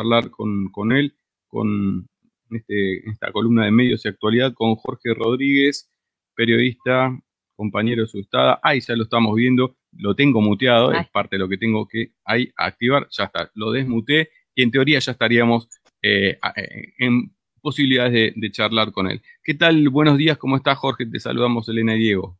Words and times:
charlar 0.00 0.30
con, 0.30 0.92
él, 0.92 1.14
con 1.48 2.08
este, 2.50 3.08
esta 3.10 3.30
columna 3.32 3.64
de 3.64 3.70
medios 3.70 4.04
y 4.04 4.08
actualidad, 4.08 4.54
con 4.54 4.74
Jorge 4.76 5.14
Rodríguez, 5.14 5.90
periodista, 6.34 7.16
compañero 7.54 8.02
de 8.02 8.08
su 8.08 8.18
estada. 8.18 8.58
Ahí 8.62 8.80
ya 8.80 8.96
lo 8.96 9.04
estamos 9.04 9.34
viendo, 9.36 9.76
lo 9.92 10.14
tengo 10.14 10.40
muteado, 10.40 10.92
es 10.92 11.08
parte 11.10 11.36
de 11.36 11.40
lo 11.40 11.48
que 11.48 11.58
tengo 11.58 11.86
que 11.86 12.12
ahí 12.24 12.50
activar, 12.56 13.08
ya 13.10 13.24
está, 13.24 13.50
lo 13.54 13.72
desmuté 13.72 14.30
y 14.54 14.62
en 14.62 14.70
teoría 14.70 14.98
ya 14.98 15.12
estaríamos 15.12 15.68
eh, 16.02 16.38
eh, 16.56 16.92
en 16.98 17.34
posibilidades 17.60 18.32
de, 18.34 18.50
charlar 18.50 18.92
con 18.92 19.10
él. 19.10 19.20
¿Qué 19.44 19.52
tal? 19.52 19.86
Buenos 19.90 20.16
días, 20.16 20.38
¿cómo 20.38 20.56
estás 20.56 20.78
Jorge? 20.78 21.04
Te 21.04 21.20
saludamos 21.20 21.68
Elena 21.68 21.94
y 21.94 21.98
Diego. 21.98 22.38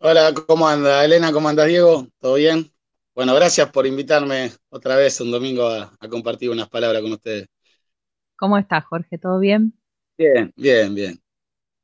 Hola, 0.00 0.32
¿cómo 0.46 0.68
anda 0.68 1.04
Elena? 1.04 1.32
¿Cómo 1.32 1.48
andas 1.48 1.66
Diego? 1.66 2.06
¿Todo 2.20 2.36
bien? 2.36 2.70
Bueno, 3.18 3.34
gracias 3.34 3.68
por 3.72 3.84
invitarme 3.84 4.52
otra 4.68 4.94
vez 4.94 5.20
un 5.20 5.32
domingo 5.32 5.66
a, 5.66 5.90
compartir 6.08 6.50
unas 6.50 6.68
palabras 6.68 7.02
con 7.02 7.10
ustedes. 7.10 7.48
¿Cómo 8.36 8.56
estás, 8.56 8.84
Jorge? 8.84 9.18
¿Todo 9.18 9.40
bien? 9.40 9.72
Bien, 10.16 10.52
bien, 10.54 10.94
bien. 10.94 11.20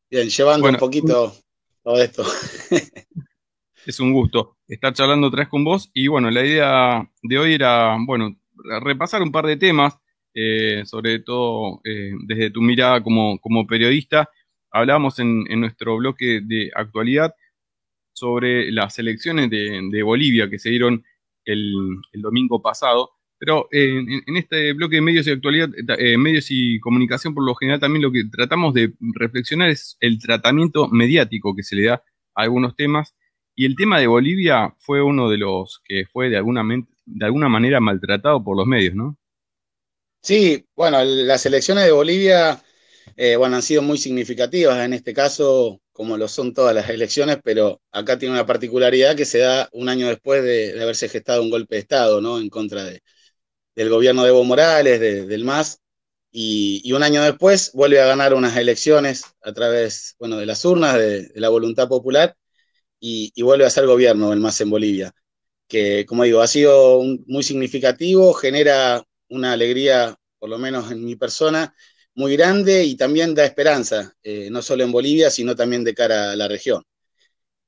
Bien, 0.09 0.29
llevando 0.29 0.69
un 0.69 0.77
poquito 0.77 1.35
todo 1.83 2.01
esto. 2.01 2.23
es 3.85 3.99
un 3.99 4.13
gusto 4.13 4.59
estar 4.69 4.93
charlando 4.93 5.27
otra 5.27 5.41
vez 5.41 5.49
con 5.49 5.65
vos. 5.65 5.91
Y 5.93 6.07
bueno, 6.07 6.31
la 6.31 6.47
idea 6.47 7.11
de 7.21 7.37
hoy 7.37 7.55
era, 7.55 7.97
bueno, 8.07 8.37
repasar 8.85 9.21
un 9.21 9.33
par 9.33 9.47
de 9.47 9.57
temas, 9.57 9.99
eh, 10.35 10.85
sobre 10.87 11.19
todo 11.19 11.81
eh, 11.83 12.13
desde 12.29 12.51
tu 12.51 12.61
mirada 12.61 13.03
como, 13.03 13.41
como 13.41 13.67
periodista. 13.67 14.31
Hablábamos 14.71 15.19
en, 15.19 15.43
nuestro 15.59 15.97
bloque 15.97 16.43
de 16.45 16.71
actualidad 16.73 17.35
sobre 18.13 18.71
las 18.71 18.97
elecciones 19.01 19.51
de 19.51 20.03
Bolivia 20.05 20.49
que 20.49 20.61
se 20.61 20.71
dieron 20.71 21.05
el, 21.45 22.01
domingo 22.15 22.61
pasado. 22.63 23.11
Pero 23.39 23.69
eh, 23.73 24.03
en, 24.27 24.37
este 24.37 24.73
bloque 24.73 24.97
de 24.97 25.03
medios 25.03 25.27
y 25.27 25.31
actualidad, 25.31 25.69
eh, 25.99 26.17
medios 26.17 26.47
y 26.51 26.81
comunicación, 26.81 27.35
por 27.35 27.45
lo 27.45 27.55
general 27.55 27.81
también 27.81 28.03
lo 28.03 28.13
que 28.13 28.25
tratamos 28.25 28.73
de 28.75 28.93
reflexionar 29.01 29.71
es 29.71 29.97
el 30.01 30.19
tratamiento 30.19 30.89
mediático 30.89 31.55
que 31.55 31.63
se 31.63 31.77
le 31.77 31.85
da 31.85 31.95
a 32.35 32.43
algunos 32.43 32.77
temas. 32.77 33.15
Y 33.57 33.67
el 33.67 33.77
tema 33.77 34.01
de 34.01 34.07
Bolivia 34.07 34.75
fue 34.79 35.03
uno 35.03 35.29
de 35.29 35.39
los 35.39 35.81
que 35.85 36.07
fue 36.07 36.29
de 36.29 36.37
alguna, 36.37 36.65
de 37.07 37.25
alguna 37.25 37.49
manera 37.49 37.81
maltratado 37.81 38.43
por 38.43 38.57
los 38.57 38.67
medios, 38.67 38.95
¿no? 38.95 39.17
Sí, 40.23 40.67
bueno, 40.75 41.05
las 41.05 41.45
elecciones 41.45 41.85
de 41.85 41.93
Bolivia, 41.93 42.63
eh, 43.15 43.37
bueno, 43.37 43.57
han 43.57 43.63
sido 43.63 43.83
muy 43.83 43.99
significativas. 43.99 44.83
En 44.83 44.95
este 44.95 45.13
caso, 45.13 45.83
como 45.95 46.19
lo 46.19 46.29
son 46.29 46.55
todas 46.55 46.75
las 46.75 46.91
elecciones, 46.91 47.39
pero 47.45 47.81
acá 47.93 48.19
tiene 48.19 48.35
una 48.35 48.47
particularidad 48.47 49.17
que 49.17 49.25
se 49.25 49.39
da 49.39 49.69
un 49.73 49.89
año 49.89 50.09
después 50.09 50.43
de, 50.45 50.81
haberse 50.83 51.09
gestado 51.09 51.43
un 51.43 51.51
golpe 51.51 51.77
de 51.77 51.83
Estado, 51.83 52.21
¿no? 52.21 52.39
En 52.41 52.51
contra 52.51 52.85
de, 52.85 53.03
del 53.77 53.91
gobierno 53.91 54.25
de 54.25 54.31
Evo 54.31 54.45
Morales, 54.45 55.01
del 55.01 55.45
MAS, 55.45 55.81
y, 56.33 56.93
un 56.93 57.03
año 57.05 57.23
después 57.23 57.71
vuelve 57.75 58.01
a 58.01 58.07
ganar 58.07 58.35
unas 58.35 58.57
elecciones 58.57 59.25
a 59.43 59.53
través, 59.53 60.17
bueno, 60.19 60.37
de 60.37 60.47
las 60.47 60.65
urnas, 60.65 60.99
de, 60.99 61.31
la 61.37 61.49
voluntad 61.51 61.89
popular, 61.89 62.37
y, 63.01 63.33
vuelve 63.43 63.67
a 63.67 63.71
ser 63.71 63.87
gobierno 63.87 64.33
el 64.33 64.41
MAS 64.41 64.61
en 64.63 64.71
Bolivia, 64.71 65.13
que, 65.69 66.07
como 66.07 66.25
digo, 66.25 66.41
ha 66.41 66.49
sido 66.49 67.03
muy 67.27 67.43
significativo, 67.45 68.35
genera 68.35 69.05
una 69.29 69.53
alegría, 69.53 70.17
por 70.39 70.51
lo 70.51 70.59
menos 70.59 70.91
en 70.93 71.05
mi 71.05 71.17
persona, 71.17 71.75
muy 72.15 72.37
grande 72.37 72.85
y 72.85 72.97
también 72.97 73.35
da 73.35 73.45
esperanza, 73.45 74.15
eh, 74.23 74.49
no 74.51 74.63
solo 74.63 74.85
en 74.85 74.93
Bolivia, 74.93 75.31
sino 75.31 75.57
también 75.57 75.85
de 75.85 75.95
cara 75.95 76.33
a 76.33 76.37
la 76.37 76.49
región. 76.49 76.83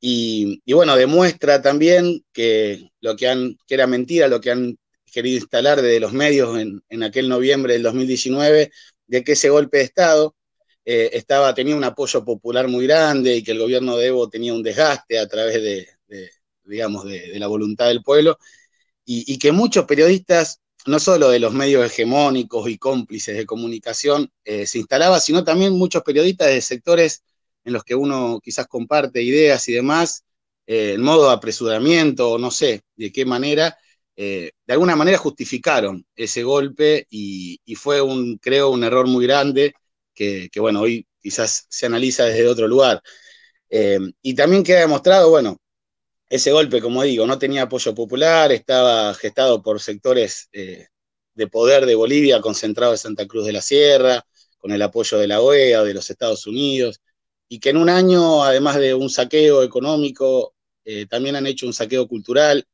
Y, 0.00 0.60
bueno, 0.72 0.96
demuestra 0.96 1.62
también 1.62 2.24
que 2.32 2.90
lo 3.00 3.16
que, 3.16 3.28
han, 3.28 3.56
que 3.66 3.74
era 3.74 3.86
mentira, 3.86 4.28
lo 4.28 4.40
que 4.40 4.50
han 4.50 4.78
querido 5.12 5.38
instalar 5.38 5.82
desde 5.82 6.00
los 6.00 6.12
medios 6.12 6.58
en, 6.58 7.02
aquel 7.02 7.28
noviembre 7.28 7.72
del 7.72 7.82
2019, 7.82 8.70
de 9.06 9.24
que 9.24 9.32
ese 9.32 9.48
golpe 9.50 9.78
de 9.78 9.84
Estado 9.84 10.36
eh, 10.84 11.10
estaba, 11.14 11.54
tenía 11.54 11.76
un 11.76 11.84
apoyo 11.84 12.24
popular 12.24 12.68
muy 12.68 12.86
grande 12.86 13.36
y 13.36 13.42
que 13.42 13.52
el 13.52 13.58
gobierno 13.60 13.96
de 13.96 14.06
Evo 14.08 14.28
tenía 14.28 14.54
un 14.54 14.62
desgaste 14.62 15.18
a 15.18 15.26
través 15.26 15.62
de, 15.62 15.88
digamos, 16.64 17.04
de, 17.04 17.38
la 17.38 17.46
voluntad 17.48 17.88
del 17.88 18.02
pueblo, 18.02 18.38
y, 19.04 19.32
y 19.32 19.38
que 19.38 19.52
muchos 19.52 19.86
periodistas 19.86 20.60
no 20.86 20.98
solo 21.00 21.30
de 21.30 21.40
los 21.40 21.52
medios 21.52 21.84
hegemónicos 21.84 22.68
y 22.68 22.78
cómplices 22.78 23.36
de 23.36 23.46
comunicación 23.46 24.30
eh, 24.44 24.66
se 24.66 24.78
instalaba, 24.78 25.20
sino 25.20 25.44
también 25.44 25.72
muchos 25.72 26.02
periodistas 26.02 26.48
de 26.48 26.60
sectores 26.60 27.22
en 27.64 27.72
los 27.72 27.84
que 27.84 27.94
uno 27.94 28.40
quizás 28.42 28.66
comparte 28.68 29.22
ideas 29.22 29.68
y 29.68 29.72
demás, 29.72 30.24
eh, 30.66 30.92
en 30.94 31.02
modo 31.02 31.28
de 31.28 31.34
apresuramiento, 31.34 32.32
o 32.32 32.38
no 32.38 32.50
sé 32.50 32.82
de 32.96 33.12
qué 33.12 33.24
manera, 33.24 33.76
eh, 34.16 34.52
de 34.66 34.72
alguna 34.72 34.96
manera 34.96 35.18
justificaron 35.18 36.06
ese 36.14 36.42
golpe 36.42 37.06
y, 37.10 37.58
fue 37.76 38.00
un, 38.00 38.38
creo, 38.38 38.70
un 38.70 38.84
error 38.84 39.06
muy 39.06 39.26
grande 39.26 39.74
que, 40.14 40.48
que, 40.50 40.60
bueno, 40.60 40.80
hoy 40.82 41.06
quizás 41.20 41.66
se 41.68 41.86
analiza 41.86 42.24
desde 42.24 42.46
otro 42.48 42.68
lugar. 42.68 43.02
y 44.22 44.34
también 44.34 44.62
queda 44.62 44.80
demostrado, 44.80 45.30
bueno, 45.30 45.58
ese 46.28 46.52
golpe, 46.52 46.80
como 46.80 47.02
digo, 47.02 47.26
no 47.26 47.38
tenía 47.38 47.62
apoyo 47.62 47.94
popular, 47.94 48.52
estaba 48.52 49.14
gestado 49.14 49.62
por 49.62 49.80
sectores 49.80 50.48
eh, 50.52 50.88
de 51.34 51.46
poder 51.48 51.86
de 51.86 51.94
Bolivia 51.94 52.40
concentrado 52.40 52.92
en 52.92 52.98
Santa 52.98 53.26
Cruz 53.26 53.46
de 53.46 53.52
la 53.52 53.62
Sierra, 53.62 54.24
con 54.58 54.72
el 54.72 54.82
apoyo 54.82 55.18
de 55.18 55.28
la 55.28 55.40
OEA, 55.40 55.84
de 55.84 55.94
los 55.94 56.10
Estados 56.10 56.46
Unidos, 56.46 57.00
y 57.48 57.60
que 57.60 57.70
en 57.70 57.76
un 57.76 57.88
año, 57.88 58.42
además 58.44 58.76
de 58.76 58.94
un 58.94 59.10
saqueo 59.10 59.62
económico, 59.62 60.54
eh, 60.84 61.06
también 61.06 61.36
han 61.36 61.46
hecho 61.46 61.66
un 61.66 61.72
saqueo 61.72 62.08
cultural 62.08 62.66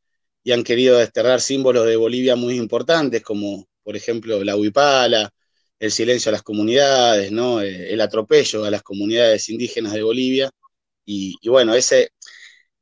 y 0.42 0.52
han 0.52 0.64
querido 0.64 0.98
desterrar 0.98 1.40
símbolos 1.40 1.86
de 1.86 1.96
Bolivia 1.96 2.36
muy 2.36 2.56
importantes, 2.56 3.22
como 3.22 3.68
por 3.82 3.96
ejemplo 3.96 4.42
la 4.44 4.56
huipala, 4.56 5.30
el 5.78 5.92
silencio 5.92 6.30
a 6.30 6.32
las 6.32 6.42
comunidades, 6.42 7.32
¿no? 7.32 7.60
Eh, 7.60 7.92
el 7.92 8.00
atropello 8.00 8.64
a 8.64 8.70
las 8.70 8.82
comunidades 8.82 9.48
indígenas 9.48 9.92
de 9.92 10.02
Bolivia. 10.02 10.50
Y, 11.04 11.36
y 11.42 11.48
bueno, 11.48 11.74
ese, 11.74 12.10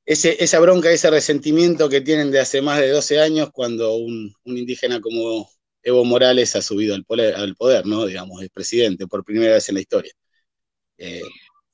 esa 0.06 0.60
bronca, 0.60 0.90
ese 0.90 1.10
resentimiento 1.10 1.88
que 1.88 2.00
tienen 2.00 2.30
de 2.30 2.40
hace 2.40 2.62
más 2.62 2.78
de 2.78 2.90
12 2.90 3.20
años 3.20 3.50
cuando 3.52 3.96
un, 3.96 4.34
indígena 4.44 5.00
como 5.00 5.48
Evo 5.82 6.04
Morales 6.04 6.56
ha 6.56 6.62
subido 6.62 6.94
al 6.94 7.04
poder, 7.04 7.86
¿no? 7.86 8.06
Digamos, 8.06 8.42
es 8.42 8.50
presidente 8.50 9.06
por 9.06 9.24
primera 9.24 9.54
vez 9.54 9.68
en 9.68 9.74
la 9.76 9.80
historia. 9.80 10.12
Eh, 10.98 11.22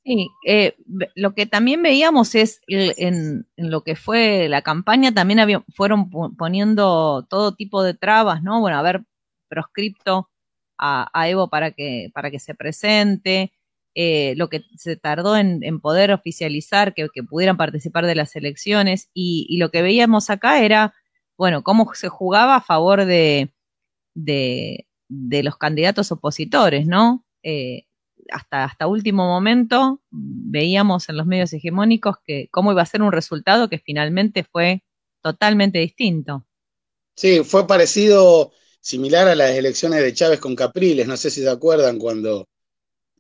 sí, 0.05 0.29
eh, 0.47 0.77
lo 1.15 1.35
que 1.35 1.47
también 1.47 1.83
veíamos 1.83 2.35
es 2.35 2.61
en, 2.69 3.47
lo 3.57 3.83
que 3.83 3.97
fue 3.97 4.49
la 4.49 4.63
campaña, 4.63 5.13
también 5.13 5.65
fueron 5.75 6.11
poniendo 6.37 7.27
todo 7.29 7.55
tipo 7.55 7.83
de 7.83 7.95
trabas, 7.95 8.43
¿no? 8.43 8.61
Bueno, 8.61 8.79
haber 8.79 9.03
proscripto 9.49 10.31
a, 10.79 11.09
a 11.13 11.29
Evo 11.29 11.49
para 11.49 11.73
que, 11.73 12.11
para 12.15 12.31
que 12.31 12.39
se 12.39 12.55
presente, 12.55 13.53
eh, 13.99 14.35
lo 14.37 14.51
que 14.51 14.67
se 14.77 14.97
tardó 14.97 15.39
en, 15.39 15.81
poder 15.81 16.13
oficializar 16.13 16.93
que, 16.93 17.09
pudieran 17.27 17.57
participar 17.57 18.05
de 18.05 18.15
las 18.15 18.37
elecciones 18.37 19.09
y, 19.15 19.57
lo 19.57 19.71
que 19.71 19.81
veíamos 19.81 20.29
acá 20.29 20.63
era, 20.63 20.95
bueno, 21.39 21.63
cómo 21.63 21.91
se 21.95 22.11
jugaba 22.11 22.57
a 22.57 22.61
favor 22.61 23.07
de, 23.07 23.55
de, 24.15 24.87
los 25.43 25.57
candidatos 25.57 26.13
opositores, 26.13 26.87
¿no? 26.87 27.25
Eh, 27.43 27.85
hasta, 28.31 28.65
hasta 28.65 28.87
último 28.87 29.25
momento 29.25 30.03
veíamos 30.11 31.09
en 31.09 31.17
los 31.17 31.27
medios 31.27 31.55
hegemónicos 31.55 32.17
que 32.23 32.49
cómo 32.51 32.73
iba 32.73 32.83
a 32.83 32.87
ser 32.87 33.01
un 33.01 33.13
resultado 33.13 33.71
que 33.71 33.79
finalmente 33.79 34.45
fue 34.45 34.83
totalmente 35.23 35.79
distinto. 35.79 36.47
Sí, 37.15 37.43
fue 37.45 37.67
parecido, 37.67 38.53
similar 38.79 39.27
a 39.27 39.35
las 39.35 39.53
elecciones 39.53 40.03
de 40.03 40.13
Chávez 40.13 40.39
con 40.39 40.55
Capriles, 40.55 41.07
no 41.07 41.17
sé 41.17 41.31
si 41.31 41.41
se 41.41 41.49
acuerdan 41.49 41.99
cuando 41.99 42.47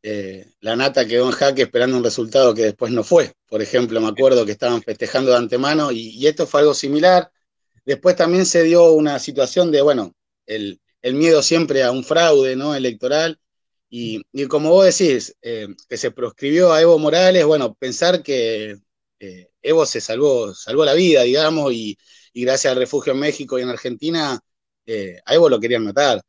eh, 0.08 0.52
la 0.60 0.76
nata 0.76 1.04
quedó 1.04 1.26
en 1.26 1.32
jaque 1.32 1.62
esperando 1.62 1.96
un 1.96 2.04
resultado 2.04 2.54
que 2.54 2.62
después 2.62 2.92
no 2.92 3.02
fue. 3.02 3.32
Por 3.48 3.60
ejemplo, 3.60 4.00
me 4.00 4.06
acuerdo 4.06 4.46
que 4.46 4.52
estaban 4.52 4.80
festejando 4.80 5.32
de 5.32 5.36
antemano 5.38 5.90
y, 5.90 6.24
esto 6.28 6.46
fue 6.46 6.60
algo 6.60 6.74
similar. 6.74 7.28
Después 7.84 8.14
también 8.14 8.46
se 8.46 8.62
dio 8.62 8.92
una 8.92 9.18
situación 9.18 9.72
de, 9.72 9.82
bueno, 9.82 10.14
el, 10.46 10.80
miedo 11.02 11.42
siempre 11.42 11.82
a 11.82 11.90
un 11.90 12.04
fraude 12.04 12.54
¿no? 12.54 12.76
electoral. 12.76 13.40
Y, 13.90 14.22
como 14.48 14.70
vos 14.70 14.84
decís, 14.96 15.36
eh, 15.42 15.68
que 15.88 15.96
se 15.96 16.12
proscribió 16.12 16.72
a 16.72 16.80
Evo 16.80 16.98
Morales, 17.00 17.44
bueno, 17.44 17.74
pensar 17.74 18.22
que 18.22 18.76
eh, 19.18 19.50
Evo 19.60 19.86
se 19.86 20.00
salvó, 20.00 20.54
salvó 20.54 20.84
la 20.84 20.94
vida, 20.94 21.22
digamos, 21.22 21.72
y, 21.72 21.98
gracias 22.32 22.72
al 22.72 22.78
refugio 22.78 23.12
en 23.12 23.20
México 23.20 23.58
y 23.58 23.62
en 23.62 23.70
Argentina, 23.70 24.38
a 25.24 25.34
Evo 25.34 25.48
lo 25.48 25.58
querían 25.58 25.84
matar 25.84 26.22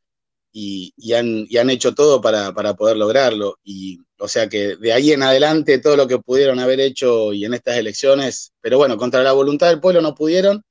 y, 0.52 1.12
han, 1.14 1.70
hecho 1.70 1.94
todo 1.94 2.20
para, 2.20 2.52
poder 2.76 2.96
lograrlo. 2.96 3.58
Y, 3.64 4.00
o 4.18 4.28
sea 4.28 4.48
que 4.48 4.76
de 4.76 4.92
ahí 4.92 5.12
en 5.12 5.22
adelante 5.22 5.78
todo 5.78 5.96
lo 5.96 6.08
que 6.08 6.18
pudieron 6.18 6.58
haber 6.58 6.80
hecho 6.80 7.32
y 7.32 7.44
en 7.44 7.54
estas 7.54 7.76
elecciones, 7.76 8.52
pero 8.60 8.78
bueno, 8.78 8.96
contra 8.96 9.22
la 9.22 9.32
voluntad 9.32 9.68
del 9.68 9.80
pueblo 9.80 10.00
no 10.00 10.14
pudieron 10.14 10.64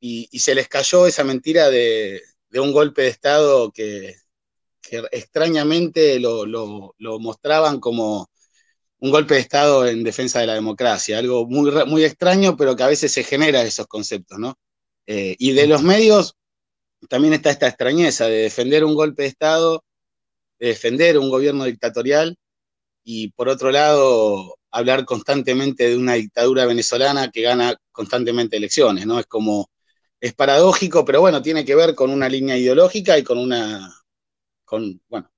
y, 0.00 0.28
se 0.38 0.54
les 0.54 0.68
cayó 0.68 1.06
esa 1.06 1.24
mentira 1.24 1.70
de, 1.70 2.22
un 2.54 2.72
golpe 2.72 3.02
de 3.02 3.08
Estado 3.08 3.70
que, 3.72 4.16
extrañamente 5.12 6.18
lo, 6.20 6.46
mostraban 7.20 7.80
como 7.80 8.30
un 9.00 9.10
golpe 9.10 9.34
de 9.34 9.40
Estado 9.40 9.86
en 9.86 10.02
defensa 10.04 10.40
de 10.40 10.46
la 10.46 10.54
democracia, 10.54 11.18
algo 11.18 11.46
muy, 11.46 11.70
muy 11.86 12.04
extraño, 12.04 12.56
pero 12.56 12.74
que 12.76 12.82
a 12.82 12.88
veces 12.88 13.12
se 13.12 13.24
genera 13.24 13.62
esos 13.62 13.86
conceptos, 13.86 14.38
¿no? 14.38 14.58
Eh, 15.06 15.36
y 15.38 15.52
de 15.52 15.66
los 15.66 15.82
medios, 15.82 16.36
también 17.08 17.34
está 17.34 17.50
esta 17.50 17.68
extrañeza 17.68 18.26
de 18.26 18.38
defender 18.42 18.84
un 18.84 18.94
golpe 18.94 19.22
de 19.22 19.28
Estado, 19.28 19.84
de 20.58 20.68
defender 20.68 21.18
un 21.18 21.30
gobierno 21.30 21.64
dictatorial 21.64 22.36
y 23.04 23.30
por 23.32 23.48
otro 23.48 23.70
lado 23.70 24.56
hablar 24.70 25.04
constantemente 25.04 25.88
de 25.88 25.96
una 25.96 26.14
dictadura 26.14 26.66
venezolana 26.66 27.30
que 27.30 27.42
gana 27.42 27.76
constantemente 27.92 28.56
elecciones, 28.56 29.06
¿no? 29.06 29.18
Es 29.20 29.26
como, 29.26 29.70
es 30.20 30.34
paradójico, 30.34 31.04
pero 31.04 31.20
bueno, 31.20 31.42
tiene 31.42 31.64
que 31.64 31.74
ver 31.74 31.94
con 31.94 32.10
una 32.10 32.28
línea 32.28 32.56
ideológica 32.58 33.18
y 33.18 33.24
con 33.24 33.38
una, 33.38 33.90
con, 34.64 35.00
bueno, 35.08 35.30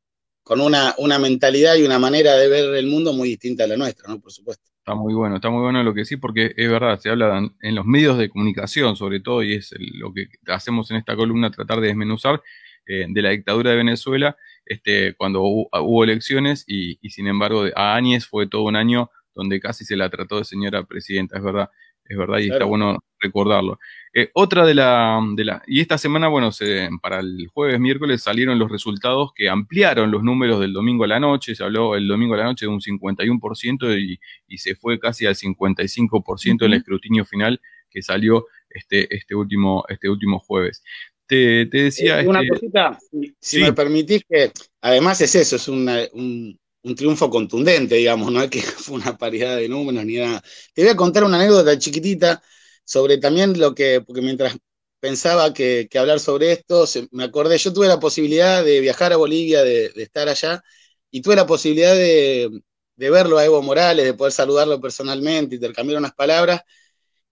con 0.43 0.61
una, 0.61 0.95
una 0.99 1.19
mentalidad 1.19 1.77
y 1.77 1.85
una 1.85 1.99
manera 1.99 2.35
de 2.37 2.49
ver 2.49 2.75
el 2.75 2.87
mundo 2.87 3.13
muy 3.13 3.31
distinta 3.31 3.65
a 3.65 3.69
la 3.69 3.77
nuestra, 3.77 4.09
¿no? 4.09 4.21
Por 4.21 4.33
supuesto. 4.33 4.70
Está 4.81 4.95
muy 4.95 5.13
bueno, 5.13 5.37
está 5.37 5.51
muy 5.51 5.61
bueno 5.61 5.83
lo 5.83 5.93
que 5.93 6.07
sí, 6.07 6.17
porque 6.17 6.55
es 6.57 6.71
verdad, 6.71 6.99
se 6.99 7.11
habla 7.11 7.47
en 7.61 7.75
los 7.75 7.85
medios 7.85 8.17
de 8.17 8.31
comunicación 8.31 8.97
sobre 8.97 9.21
todo, 9.21 9.43
y 9.43 9.55
es 9.55 9.75
lo 9.79 10.13
que 10.15 10.29
hacemos 10.47 10.91
en 10.91 10.97
esta 10.97 11.15
columna, 11.17 11.51
tratar 11.51 11.81
de 11.81 11.89
desmenuzar 11.89 12.43
eh, 12.87 13.07
de 13.09 13.23
la 13.23 13.31
dictadura 13.31 13.71
de 13.71 13.77
Venezuela, 13.77 14.37
este, 14.65 15.15
cuando 15.15 15.43
hubo, 15.43 16.05
elecciones 16.05 16.65
y, 16.67 16.97
sin 17.11 17.27
embargo 17.27 17.65
a 17.77 17.95
Áñez 17.95 18.27
fue 18.27 18.49
todo 18.49 18.63
un 18.63 18.75
año 18.75 19.11
donde 19.35 19.61
casi 19.61 19.85
se 19.85 19.97
la 19.97 20.09
trató 20.09 20.39
de 20.39 20.45
señora 20.45 20.85
presidenta, 20.85 21.37
es 21.37 21.45
verdad, 21.45 21.71
es 22.11 22.17
verdad, 22.17 22.39
y 22.41 22.51
está 22.51 22.65
bueno 22.65 22.99
recordarlo. 23.21 23.79
Eh, 24.13 24.31
otra 24.35 24.67
de 24.67 24.75
la, 24.75 25.21
de 25.37 25.45
la, 25.45 25.63
y 25.69 25.81
esta 25.81 25.97
semana, 25.97 26.27
bueno, 26.27 26.51
se, 26.51 26.89
para 27.01 27.21
el 27.21 27.47
jueves, 27.55 27.79
miércoles 27.79 28.25
salieron 28.25 28.59
los 28.59 28.69
resultados 28.69 29.31
que 29.33 29.49
ampliaron 29.49 30.11
los 30.11 30.25
números 30.25 30.59
del 30.59 30.73
domingo 30.73 31.05
a 31.05 31.07
la 31.07 31.21
noche, 31.21 31.55
se 31.55 31.63
habló 31.63 31.95
el 31.95 32.09
domingo 32.09 32.35
a 32.35 32.39
la 32.39 32.45
noche 32.45 32.67
de 32.67 32.73
un 32.73 32.81
51% 32.81 33.97
y, 34.01 34.19
y 34.49 34.59
se 34.59 34.75
fue 34.75 34.99
casi 34.99 35.27
al 35.27 35.37
55% 35.37 36.65
el 36.65 36.75
escrutinio 36.75 37.25
final 37.25 37.61
que 37.89 38.03
salió 38.03 38.47
este, 38.71 39.15
este, 39.15 39.37
último, 39.37 39.85
este 39.89 40.09
último 40.09 40.41
jueves. 40.41 40.83
Te, 41.29 41.67
decía... 41.67 42.23
Eh, 42.23 42.27
una 42.27 42.41
este, 42.41 42.55
cosita, 42.55 42.99
si, 43.39 43.61
me 43.61 43.73
permitís 43.73 44.25
que, 44.29 44.51
además 44.81 45.21
es 45.21 45.37
eso, 45.37 45.55
es 45.55 45.69
un, 45.69 46.59
un 46.83 46.95
triunfo 46.95 47.31
contundente, 47.31 47.97
digamos, 47.97 48.33
no 48.33 48.43
es 48.43 48.51
que 48.51 48.63
fue 48.63 48.97
una 48.97 49.17
paridad 49.19 49.57
de 49.57 49.69
números 49.69 50.05
ni 50.05 50.17
nada. 50.17 50.43
Te 50.75 50.83
voy 50.83 50.91
a 50.91 50.97
contar 50.97 51.25
una 51.25 51.37
anécdota 51.39 51.79
chiquitita 51.79 52.43
sobre 52.85 53.19
también 53.19 53.59
lo 53.59 53.75
que, 53.75 54.01
porque 54.01 54.23
mientras 54.23 54.57
pensaba 55.01 55.55
que, 55.55 55.89
hablar 55.99 56.21
sobre 56.21 56.53
esto, 56.53 56.85
me 57.13 57.25
acordé, 57.25 57.59
yo 57.59 57.73
tuve 57.73 57.89
la 57.89 58.01
posibilidad 58.01 58.65
de 58.65 58.81
viajar 58.81 59.13
a 59.13 59.17
Bolivia, 59.17 59.63
de, 59.63 59.93
estar 59.97 60.29
allá, 60.29 60.63
y 61.11 61.23
tuve 61.23 61.37
la 61.37 61.47
posibilidad 61.47 61.95
de, 61.95 62.51
verlo 62.97 63.39
a 63.39 63.45
Evo 63.45 63.63
Morales, 63.63 64.05
de 64.05 64.15
poder 64.15 64.33
saludarlo 64.33 64.81
personalmente, 64.81 65.57
intercambiar 65.57 65.99
unas 65.99 66.15
palabras, 66.15 66.63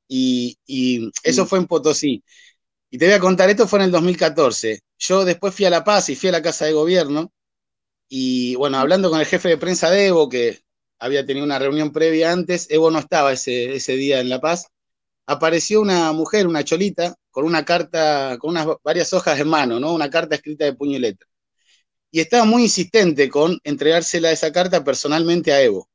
y, 0.09 0.59
y 0.67 1.11
eso 1.23 1.47
fue 1.47 1.59
en 1.59 1.67
Potosí. 1.67 2.25
Y 2.91 2.99
te 2.99 3.07
voy 3.07 3.15
a 3.15 3.21
contar, 3.21 3.51
esto 3.51 3.69
fue 3.69 3.81
en 3.81 3.87
el 3.87 3.91
2014. 3.93 4.81
Yo 4.99 5.25
después 5.25 5.55
fui 5.55 5.67
a 5.67 5.71
La 5.71 5.85
Paz 5.85 6.09
y 6.11 6.17
fui 6.17 6.31
a 6.31 6.33
la 6.33 6.43
Casa 6.43 6.65
de 6.67 6.73
Gobierno, 6.73 7.33
y 8.09 8.55
bueno, 8.57 8.79
hablando 8.79 9.11
con 9.11 9.21
el 9.21 9.27
jefe 9.27 9.49
de 9.49 9.59
prensa 9.59 9.91
de 9.91 10.07
Evo, 10.09 10.29
que 10.29 10.61
había 10.99 11.27
tenido 11.27 11.45
una 11.45 11.59
reunión 11.59 11.93
previa 11.93 12.33
antes, 12.33 12.69
Evo 12.71 12.91
no 12.91 12.99
estaba 12.99 13.33
ese, 13.33 13.75
ese 13.77 13.95
día 13.97 14.21
en 14.21 14.29
La 14.29 14.41
Paz, 14.41 14.67
apareció 15.27 15.81
una 15.81 16.13
mujer, 16.13 16.47
una 16.47 16.65
cholita, 16.65 17.17
con 17.31 17.45
una 17.45 17.65
carta, 17.65 18.39
con 18.41 18.51
unas 18.51 18.69
varias 18.85 19.13
hojas 19.13 19.39
en 19.41 19.49
mano, 19.49 19.81
¿no? 19.81 19.95
Una 19.95 20.11
carta 20.11 20.37
escrita 20.37 20.65
de 20.65 20.75
puño 20.75 20.97
y 20.99 21.01
letra. 21.01 21.29
Y 22.11 22.21
estaba 22.21 22.45
muy 22.45 22.63
insistente 22.65 23.29
con 23.31 23.59
entregársela 23.65 24.33
esa 24.33 24.53
carta 24.53 24.85
personalmente 24.85 25.53
a 25.53 25.63
Evo. 25.63 25.89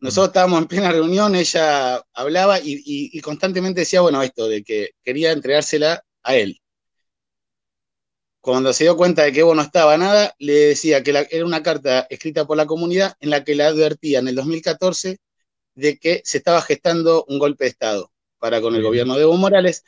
Nosotros 0.00 0.28
estábamos 0.28 0.60
en 0.60 0.68
plena 0.68 0.92
reunión, 0.92 1.34
ella 1.36 2.02
hablaba 2.14 2.60
y, 2.60 2.82
y 2.84 3.20
constantemente 3.20 3.80
decía, 3.82 4.02
bueno, 4.02 4.22
esto, 4.22 4.48
de 4.48 4.62
que 4.64 4.90
quería 5.04 5.32
entregársela 5.32 6.02
a 6.22 6.36
él 6.36 6.60
cuando 8.52 8.72
se 8.72 8.84
dio 8.84 8.96
cuenta 8.96 9.24
de 9.24 9.32
que 9.32 9.40
Evo 9.40 9.56
no 9.56 9.62
estaba 9.62 9.96
nada, 9.96 10.34
le 10.38 10.52
decía 10.52 11.02
que 11.02 11.26
era 11.30 11.44
una 11.44 11.64
carta 11.64 12.06
escrita 12.08 12.46
por 12.46 12.56
la 12.56 12.66
comunidad 12.66 13.14
en 13.18 13.30
la 13.30 13.42
que 13.42 13.56
le 13.56 13.64
advertía 13.64 14.20
en 14.20 14.28
el 14.28 14.36
2014 14.36 15.18
de 15.74 15.98
que 15.98 16.22
se 16.24 16.38
estaba 16.38 16.62
gestando 16.62 17.24
un 17.28 17.40
golpe 17.40 17.64
de 17.64 17.70
Estado 17.70 18.12
para 18.38 18.60
con 18.60 18.76
el 18.76 18.84
gobierno 18.84 19.16
de 19.16 19.22
Evo 19.22 19.36
Morales 19.36 19.82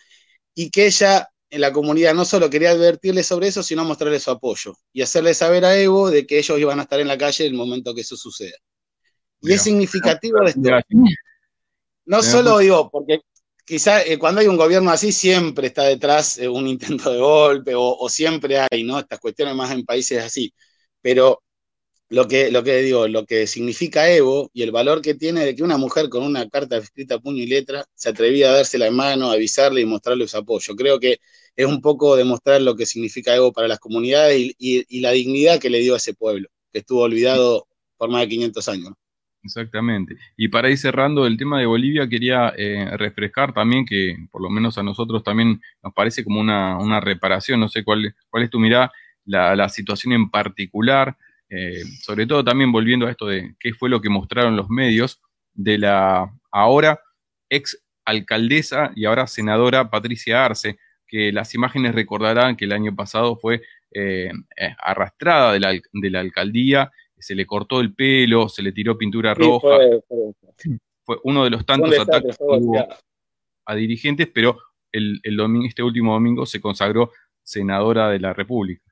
y 0.54 0.70
que 0.70 0.86
ella 0.86 1.28
en 1.50 1.60
la 1.60 1.72
comunidad 1.72 2.14
no 2.14 2.24
solo 2.24 2.50
quería 2.50 2.70
advertirle 2.70 3.22
sobre 3.22 3.46
eso, 3.46 3.62
sino 3.62 3.84
mostrarle 3.84 4.18
su 4.18 4.32
apoyo 4.32 4.74
y 4.92 5.02
hacerle 5.02 5.34
saber 5.34 5.64
a 5.64 5.78
Evo 5.78 6.10
de 6.10 6.26
que 6.26 6.38
ellos 6.38 6.58
iban 6.58 6.80
a 6.80 6.82
estar 6.82 6.98
en 6.98 7.06
la 7.06 7.16
calle 7.16 7.46
en 7.46 7.52
el 7.52 7.56
momento 7.56 7.94
que 7.94 8.00
eso 8.00 8.16
suceda. 8.16 8.56
Y 9.40 9.52
es 9.52 9.62
significativo 9.62 10.42
esto. 10.42 10.60
No 12.06 12.22
solo 12.24 12.58
digo, 12.58 12.90
porque 12.90 13.20
quizá 13.68 14.02
eh, 14.02 14.18
cuando 14.18 14.40
hay 14.40 14.48
un 14.48 14.56
gobierno 14.56 14.90
así 14.90 15.12
siempre 15.12 15.68
está 15.68 15.84
detrás 15.84 16.38
eh, 16.38 16.48
un 16.48 16.66
intento 16.66 17.12
de 17.12 17.18
golpe 17.18 17.74
o, 17.76 18.08
siempre 18.08 18.58
hay, 18.58 18.82
¿no? 18.84 18.98
Estas 18.98 19.20
cuestiones 19.20 19.54
más 19.54 19.70
en 19.72 19.84
países 19.84 20.22
así. 20.24 20.52
Pero 21.02 21.42
lo 22.10 22.28
que, 22.28 22.50
lo 22.50 22.64
que 22.64 22.78
digo, 22.82 23.08
lo 23.08 23.26
que 23.26 23.46
significa 23.46 24.10
Evo 24.10 24.50
y 24.54 24.62
el 24.62 24.72
valor 24.72 25.02
que 25.02 25.14
tiene 25.14 25.44
de 25.44 25.54
que 25.56 25.62
una 25.62 25.78
mujer 25.78 26.08
con 26.08 26.24
una 26.24 26.48
carta 26.48 26.78
escrita 26.78 27.16
a 27.16 27.20
puño 27.20 27.42
y 27.42 27.46
letra 27.46 27.84
se 27.94 28.10
atrevía 28.10 28.50
a 28.50 28.54
dársela 28.56 28.86
en 28.88 28.94
mano, 28.94 29.30
avisarle 29.30 29.82
y 29.82 29.84
mostrarle 29.86 30.28
su 30.28 30.38
apoyo. 30.38 30.74
Creo 30.76 30.98
que 31.00 31.18
es 31.56 31.66
un 31.66 31.80
poco 31.82 32.16
demostrar 32.16 32.62
lo 32.62 32.76
que 32.76 32.86
significa 32.86 33.34
Evo 33.36 33.52
para 33.52 33.68
las 33.68 33.78
comunidades 33.80 34.38
y, 34.58 34.84
y 34.88 35.00
la 35.00 35.12
dignidad 35.12 35.60
que 35.60 35.70
le 35.70 35.80
dio 35.80 35.94
a 35.94 35.98
ese 35.98 36.14
pueblo, 36.14 36.48
que 36.72 36.80
estuvo 36.80 37.02
olvidado 37.02 37.68
por 37.98 38.10
más 38.10 38.22
de 38.22 38.28
500 38.28 38.68
años. 38.68 38.92
Exactamente. 39.48 40.16
Y 40.36 40.48
para 40.48 40.68
ir 40.68 40.76
cerrando 40.76 41.26
el 41.26 41.38
tema 41.38 41.58
de 41.58 41.64
Bolivia, 41.64 42.06
quería 42.06 42.52
eh, 42.54 42.84
refrescar 42.98 43.54
también 43.54 43.86
que 43.86 44.14
por 44.30 44.42
lo 44.42 44.50
menos 44.50 44.76
a 44.76 44.82
nosotros 44.82 45.24
también 45.24 45.60
nos 45.82 45.94
parece 45.94 46.22
como 46.22 46.38
una, 46.40 47.00
reparación, 47.00 47.58
no 47.60 47.68
sé 47.70 47.82
cuál, 47.82 48.14
cuál 48.28 48.42
es 48.42 48.50
tu 48.50 48.58
mirada, 48.60 48.92
la, 49.24 49.68
situación 49.70 50.12
en 50.12 50.30
particular, 50.30 51.16
eh, 51.48 51.82
sobre 52.02 52.26
todo 52.26 52.44
también 52.44 52.70
volviendo 52.70 53.06
a 53.06 53.10
esto 53.10 53.26
de 53.26 53.54
qué 53.58 53.72
fue 53.72 53.88
lo 53.88 54.02
que 54.02 54.10
mostraron 54.10 54.54
los 54.54 54.68
medios 54.68 55.20
de 55.54 55.78
la 55.78 56.30
ahora 56.50 57.00
ex 57.48 57.82
alcaldesa 58.04 58.92
y 58.94 59.06
ahora 59.06 59.26
senadora 59.26 59.88
Patricia 59.90 60.44
Arce, 60.44 60.78
que 61.06 61.32
las 61.32 61.54
imágenes 61.54 61.94
recordarán 61.94 62.54
que 62.54 62.66
el 62.66 62.72
año 62.72 62.94
pasado 62.94 63.36
fue 63.36 63.62
eh, 63.92 64.30
arrastrada 64.78 65.54
de 65.54 65.60
la, 65.60 65.72
de 65.72 66.10
la 66.10 66.20
alcaldía 66.20 66.92
se 67.18 67.34
le 67.34 67.46
cortó 67.46 67.80
el 67.80 67.94
pelo, 67.94 68.48
se 68.48 68.62
le 68.62 68.72
tiró 68.72 68.96
pintura 68.96 69.34
roja. 69.34 69.78
Fue, 71.04 71.18
uno 71.24 71.44
de 71.44 71.50
los 71.50 71.64
tantos 71.64 71.98
ataques 71.98 72.36
a 73.64 73.74
dirigentes, 73.74 74.28
pero 74.32 74.58
el, 74.92 75.20
domingo, 75.36 75.66
este 75.66 75.82
último 75.82 76.12
domingo 76.12 76.46
se 76.46 76.60
consagró 76.60 77.12
senadora 77.42 78.10
de 78.10 78.18
la 78.18 78.32
República. 78.32 78.82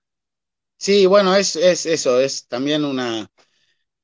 Sí, 0.78 1.06
bueno, 1.06 1.34
es, 1.34 1.56
eso, 1.56 2.20
es 2.20 2.46
también 2.48 2.84
una, 2.84 3.30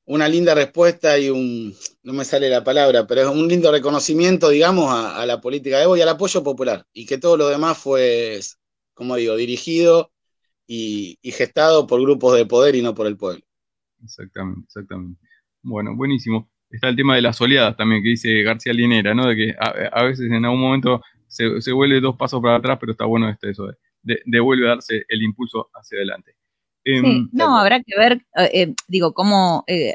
una 0.05 0.27
linda 0.27 0.55
respuesta 0.55 1.17
y 1.19 1.29
un, 1.29 1.75
no 2.01 2.13
me 2.13 2.25
sale 2.25 2.49
la 2.49 2.63
palabra, 2.63 3.05
pero 3.05 3.21
es 3.21 3.27
un 3.27 3.47
lindo 3.47 3.71
reconocimiento, 3.71 4.49
digamos, 4.49 4.91
a, 4.91 5.23
la 5.25 5.39
política 5.39 5.77
de 5.77 5.83
Evo 5.83 5.97
y 5.97 6.01
al 6.01 6.09
apoyo 6.09 6.43
popular, 6.43 6.85
y 6.93 7.05
que 7.05 7.19
todo 7.19 7.37
lo 7.37 7.47
demás 7.49 7.77
fue, 7.77 8.39
como 8.95 9.15
digo, 9.15 9.35
dirigido 9.35 10.11
y 10.65 11.17
gestado 11.23 11.85
por 11.85 12.01
grupos 12.01 12.35
de 12.35 12.47
poder 12.47 12.75
y 12.75 12.81
no 12.81 12.95
por 12.95 13.05
el 13.05 13.17
pueblo. 13.17 13.43
Exactamente, 14.03 14.65
exactamente. 14.65 15.19
Bueno, 15.61 15.95
buenísimo. 15.95 16.49
Está 16.69 16.89
el 16.89 16.95
tema 16.95 17.15
de 17.15 17.21
las 17.21 17.39
oleadas 17.39 17.77
también 17.77 18.01
que 18.01 18.09
dice 18.09 18.41
García 18.41 18.73
Linera, 18.73 19.13
¿no? 19.13 19.27
De 19.27 19.35
que 19.35 19.55
a, 19.59 20.03
veces 20.03 20.31
en 20.31 20.43
algún 20.43 20.61
momento 20.61 21.01
se, 21.27 21.61
se, 21.61 21.71
vuelve 21.71 22.01
dos 22.01 22.15
pasos 22.17 22.41
para 22.41 22.55
atrás, 22.55 22.77
pero 22.79 22.91
está 22.91 23.05
bueno 23.05 23.29
este, 23.29 23.51
eso 23.51 23.67
de, 24.03 24.39
vuelve 24.39 24.67
a 24.67 24.75
darse 24.75 25.03
el 25.07 25.23
impulso 25.23 25.69
hacia 25.73 25.97
adelante. 25.97 26.35
Em, 26.85 27.29
no, 27.31 27.57
habrá 27.57 27.81
que 27.81 27.97
ver, 27.97 28.25
eh, 28.35 28.49
eh, 28.53 28.75
digo, 28.87 29.13
cómo 29.13 29.63
eh, 29.67 29.93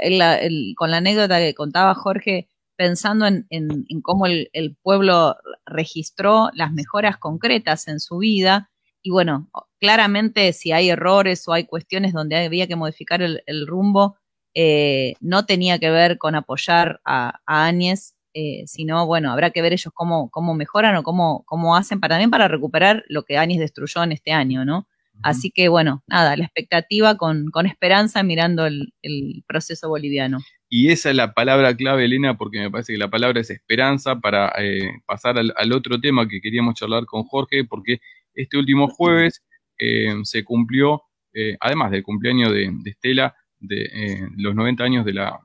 con 0.77 0.91
la 0.91 0.97
anécdota 0.97 1.39
que 1.39 1.55
contaba 1.55 1.95
Jorge, 1.95 2.49
pensando 2.77 3.27
en, 3.27 3.47
en, 3.51 4.01
cómo 4.01 4.27
el, 4.27 4.77
pueblo 4.83 5.37
registró 5.67 6.49
las 6.55 6.73
mejoras 6.73 7.19
concretas 7.19 7.89
en 7.89 8.01
su 8.01 8.19
vida, 8.19 8.71
y 9.03 9.11
bueno, 9.11 9.51
claramente 9.79 10.53
si 10.53 10.73
hay 10.73 10.91
errores 10.91 11.47
o 11.49 11.53
hay 11.53 11.65
cuestiones 11.65 12.13
donde 12.13 12.37
había 12.37 12.67
que 12.67 12.77
modificar 12.77 13.23
el, 13.23 13.67
rumbo, 13.67 14.17
eh, 14.55 15.15
no 15.21 15.47
tenía 15.47 15.79
que 15.79 15.91
ver 15.91 16.19
con 16.19 16.35
apoyar 16.35 17.01
a, 17.05 17.41
Áñez, 17.47 18.15
eh, 18.35 18.65
sino, 18.67 19.07
bueno, 19.07 19.33
habrá 19.33 19.51
que 19.51 19.63
ver 19.63 19.73
ellos 19.73 19.93
cómo, 19.95 20.31
cómo 20.31 20.55
mejoran 20.55 20.97
o 20.97 21.03
cómo, 21.03 21.45
cómo 21.47 21.77
hacen 21.77 22.01
para, 22.01 22.15
también 22.15 22.31
para 22.31 22.49
recuperar 22.49 23.05
lo 23.09 23.23
que 23.23 23.39
Áñez 23.39 23.59
destruyó 23.59 24.03
en 24.03 24.13
este 24.13 24.33
año, 24.33 24.65
¿no? 24.65 24.87
Así 25.21 25.51
que, 25.51 25.69
bueno, 25.69 26.05
nada, 26.07 26.37
la 26.37 26.45
expectativa 26.45 27.17
con, 27.17 27.51
con 27.51 27.67
esperanza 27.67 28.23
mirando 28.23 28.67
el, 28.67 28.93
proceso 29.49 29.89
boliviano. 29.89 30.39
Y 30.69 30.91
esa 30.91 31.11
es 31.11 31.17
la 31.17 31.33
palabra 31.33 31.75
clave, 31.75 32.05
Elena, 32.05 32.37
porque 32.37 32.61
me 32.61 32.71
parece 32.71 32.93
que 32.93 32.99
la 32.99 33.11
palabra 33.11 33.41
es 33.41 33.51
esperanza 33.51 34.21
para 34.21 34.53
eh, 34.59 34.91
pasar 35.07 35.39
al, 35.39 35.53
al, 35.57 35.73
otro 35.73 35.99
tema 36.01 36.29
que 36.29 36.41
queríamos 36.41 36.75
charlar 36.75 37.05
con 37.07 37.25
Jorge, 37.25 37.65
porque 37.65 38.01
este 38.35 38.59
último 38.59 38.89
jueves 38.89 39.43
eh, 39.79 40.15
se 40.25 40.45
cumplió, 40.45 41.03
eh, 41.33 41.57
además 41.61 41.91
del 41.91 42.03
cumpleaños 42.03 42.53
de, 42.53 42.73
Estela, 42.85 43.35
de 43.61 43.83
eh, 43.83 44.29
los 44.37 44.55
90 44.55 44.85
años 44.85 45.05
de 45.05 45.13
la, 45.13 45.41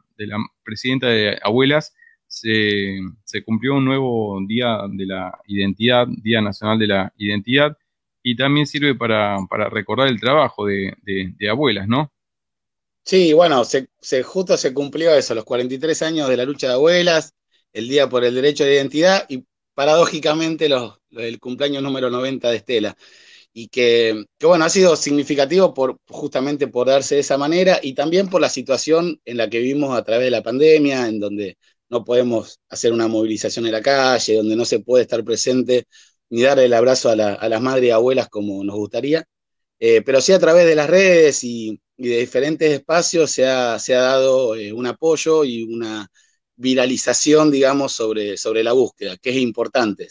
presidenta 0.63 1.07
de 1.07 1.37
Abuelas, 1.43 1.93
se, 2.27 2.99
cumplió 3.45 3.75
un 3.75 3.85
nuevo 3.85 4.39
Día 4.47 4.79
de 4.89 5.05
la 5.05 5.37
Identidad, 5.45 6.07
Día 6.07 6.41
Nacional 6.41 6.79
de 6.79 6.87
la 6.87 7.13
Identidad, 7.17 7.77
y 8.23 8.35
también 8.35 8.65
sirve 8.65 8.95
para, 8.95 9.37
recordar 9.69 10.07
el 10.07 10.19
trabajo 10.19 10.65
de, 10.65 10.95
abuelas, 11.49 11.87
¿no? 11.87 12.11
Sí, 13.03 13.33
bueno, 13.33 13.65
se, 13.65 13.89
justo 14.23 14.55
se 14.55 14.73
cumplió 14.73 15.13
eso, 15.13 15.35
los 15.35 15.43
43 15.43 16.01
años 16.03 16.29
de 16.29 16.37
la 16.37 16.45
lucha 16.45 16.67
de 16.67 16.73
abuelas, 16.73 17.35
el 17.73 17.89
Día 17.89 18.07
por 18.07 18.23
el 18.23 18.33
Derecho 18.33 18.63
de 18.63 18.75
Identidad 18.75 19.25
y 19.27 19.43
paradójicamente 19.73 20.69
los, 20.69 20.99
el 21.11 21.39
cumpleaños 21.39 21.83
número 21.83 22.09
90 22.09 22.49
de 22.49 22.55
Estela. 22.55 22.97
Y 23.53 23.67
que, 23.67 24.25
bueno, 24.41 24.65
ha 24.65 24.69
sido 24.69 24.95
significativo 24.95 25.73
por, 25.73 25.99
justamente 26.09 26.67
por 26.67 26.87
darse 26.87 27.15
de 27.15 27.21
esa 27.21 27.37
manera 27.37 27.79
y 27.83 27.93
también 27.93 28.27
por 28.29 28.41
la 28.41 28.49
situación 28.49 29.21
en 29.25 29.37
la 29.37 29.49
que 29.49 29.59
vivimos 29.59 29.95
a 29.95 30.03
través 30.03 30.25
de 30.25 30.31
la 30.31 30.43
pandemia, 30.43 31.07
en 31.07 31.19
donde 31.19 31.57
no 31.89 32.03
podemos 32.03 32.59
hacer 32.69 32.91
una 32.93 33.07
movilización 33.07 33.65
en 33.67 33.73
la 33.73 33.81
calle, 33.81 34.37
donde 34.37 34.55
no 34.55 34.65
se 34.65 34.79
puede 34.79 35.03
estar 35.03 35.23
presente 35.23 35.85
ni 36.29 36.41
dar 36.41 36.59
el 36.59 36.73
abrazo 36.73 37.09
a, 37.09 37.15
las 37.15 37.61
madres 37.61 37.85
y 37.85 37.91
abuelas 37.91 38.27
como 38.29 38.63
nos 38.63 38.75
gustaría, 38.75 39.23
eh, 39.79 40.01
pero 40.03 40.21
sí 40.21 40.33
a 40.33 40.39
través 40.39 40.65
de 40.65 40.75
las 40.75 40.89
redes 40.89 41.43
y, 41.43 41.79
de 41.97 42.19
diferentes 42.19 42.71
espacios 42.71 43.31
se 43.31 43.45
ha, 43.47 43.77
se 43.79 43.95
ha 43.95 44.01
dado 44.01 44.55
eh, 44.55 44.73
un 44.73 44.87
apoyo 44.87 45.43
y 45.45 45.63
una 45.63 46.07
viralización, 46.55 47.51
digamos, 47.51 47.93
sobre, 47.93 48.37
sobre 48.37 48.63
la 48.63 48.73
búsqueda, 48.73 49.17
que 49.17 49.31
es 49.31 49.37
importante. 49.37 50.07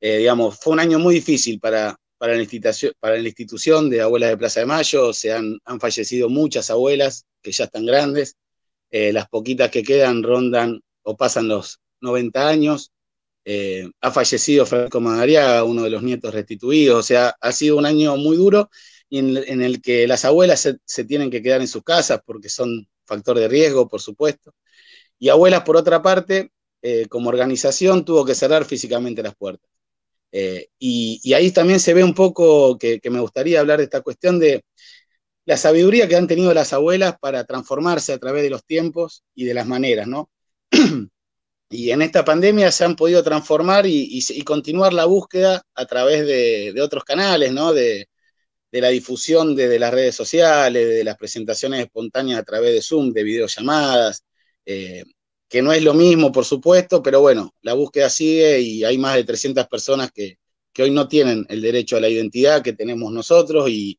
Eh, 0.00 0.18
digamos, 0.18 0.58
fue 0.60 0.74
un 0.74 0.80
año 0.80 0.98
muy 0.98 1.14
difícil 1.16 1.60
para, 1.60 1.96
para, 2.18 2.34
la 2.34 2.40
institución, 2.40 2.92
para 3.00 3.16
la 3.16 3.28
institución 3.28 3.90
de 3.90 4.00
Abuelas 4.02 4.30
de 4.30 4.36
Plaza 4.36 4.60
de 4.60 4.66
Mayo, 4.66 5.12
se 5.12 5.32
han, 5.32 5.58
fallecido 5.80 6.28
muchas 6.28 6.70
abuelas 6.70 7.26
que 7.42 7.52
ya 7.52 7.64
están 7.64 7.86
grandes, 7.86 8.36
las 8.90 9.28
poquitas 9.28 9.70
que 9.70 9.82
quedan 9.82 10.22
rondan 10.22 10.80
o 11.02 11.16
pasan 11.16 11.48
los 11.48 11.80
90 12.00 12.48
años, 12.48 12.92
eh, 13.48 13.88
ha 14.00 14.10
fallecido 14.10 14.66
Franco 14.66 15.00
Madariaga, 15.00 15.62
uno 15.62 15.84
de 15.84 15.90
los 15.90 16.02
nietos 16.02 16.34
restituidos, 16.34 16.98
o 16.98 17.02
sea, 17.02 17.36
ha 17.40 17.52
sido 17.52 17.76
un 17.76 17.86
año 17.86 18.16
muy 18.16 18.36
duro 18.36 18.70
en, 19.08 19.62
el 19.62 19.80
que 19.80 20.08
las 20.08 20.24
abuelas 20.24 20.68
se, 20.84 21.04
tienen 21.04 21.30
que 21.30 21.40
quedar 21.42 21.60
en 21.60 21.68
sus 21.68 21.84
casas 21.84 22.20
porque 22.26 22.48
son 22.48 22.88
factor 23.04 23.38
de 23.38 23.46
riesgo, 23.46 23.88
por 23.88 24.00
supuesto. 24.00 24.52
Y 25.18 25.28
abuelas, 25.28 25.62
por 25.62 25.76
otra 25.76 26.02
parte, 26.02 26.50
eh, 26.82 27.06
como 27.08 27.28
organización, 27.28 28.04
tuvo 28.04 28.24
que 28.24 28.34
cerrar 28.34 28.64
físicamente 28.64 29.22
las 29.22 29.36
puertas. 29.36 29.70
Eh, 30.38 30.68
y, 30.78 31.32
ahí 31.32 31.50
también 31.50 31.80
se 31.80 31.94
ve 31.94 32.04
un 32.04 32.12
poco 32.14 32.76
que, 32.78 33.00
me 33.10 33.20
gustaría 33.20 33.58
hablar 33.60 33.78
de 33.78 33.84
esta 33.84 34.02
cuestión 34.02 34.38
de 34.38 34.64
la 35.46 35.56
sabiduría 35.56 36.08
que 36.08 36.16
han 36.16 36.26
tenido 36.26 36.52
las 36.52 36.74
abuelas 36.74 37.16
para 37.18 37.44
transformarse 37.44 38.12
a 38.12 38.18
través 38.18 38.42
de 38.42 38.50
los 38.50 38.64
tiempos 38.64 39.24
y 39.34 39.46
de 39.46 39.54
las 39.54 39.66
maneras, 39.66 40.06
¿no? 40.06 40.30
y 41.70 41.90
en 41.90 42.02
esta 42.02 42.24
pandemia 42.24 42.70
se 42.70 42.84
han 42.84 42.96
podido 42.96 43.22
transformar 43.22 43.86
y, 43.86 44.22
continuar 44.44 44.92
la 44.92 45.06
búsqueda 45.06 45.62
a 45.74 45.86
través 45.86 46.26
de, 46.26 46.74
otros 46.82 47.04
canales, 47.04 47.52
¿no? 47.52 47.72
De, 47.72 48.08
la 48.72 48.88
difusión 48.90 49.56
de, 49.56 49.78
las 49.78 49.94
redes 49.94 50.14
sociales, 50.16 50.86
de 50.86 51.04
las 51.04 51.16
presentaciones 51.16 51.80
espontáneas 51.80 52.40
a 52.40 52.44
través 52.44 52.74
de 52.74 52.82
Zoom, 52.82 53.10
de 53.12 53.22
videollamadas, 53.22 54.22
eh, 54.66 55.04
que 55.48 55.62
no 55.62 55.72
es 55.72 55.82
lo 55.82 55.94
mismo, 55.94 56.32
por 56.32 56.44
supuesto, 56.44 57.02
pero 57.02 57.20
bueno, 57.20 57.54
la 57.62 57.74
búsqueda 57.74 58.10
sigue 58.10 58.60
y 58.60 58.84
hay 58.84 58.98
más 58.98 59.16
de 59.16 59.24
300 59.24 59.66
personas 59.68 60.10
que, 60.12 60.38
hoy 60.78 60.90
no 60.90 61.08
tienen 61.08 61.46
el 61.48 61.62
derecho 61.62 61.96
a 61.96 62.00
la 62.00 62.08
identidad 62.08 62.62
que 62.62 62.74
tenemos 62.74 63.10
nosotros 63.12 63.68
y, 63.70 63.98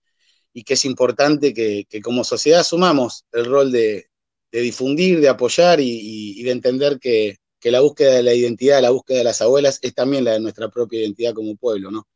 que 0.66 0.74
es 0.74 0.86
importante 0.86 1.54
que, 1.54 1.86
como 2.04 2.24
sociedad 2.24 2.62
asumamos 2.62 3.26
el 3.32 3.46
rol 3.46 3.72
de, 3.72 4.08
difundir, 4.52 5.20
de 5.22 5.30
apoyar 5.30 5.80
y 5.80 6.42
de 6.44 6.52
entender 6.52 7.00
que, 7.00 7.38
que 7.60 7.72
la 7.72 7.82
búsqueda 7.82 8.14
de 8.14 8.24
la 8.24 8.34
identidad, 8.34 8.82
la 8.82 8.92
búsqueda 8.92 9.20
de 9.20 9.24
las 9.24 9.42
abuelas, 9.42 9.80
es 9.82 9.94
también 9.94 10.24
la 10.24 10.34
de 10.34 10.40
nuestra 10.40 10.70
propia 10.70 11.02
identidad 11.02 11.34
como 11.34 11.56
pueblo, 11.56 11.92
¿no? 11.92 12.08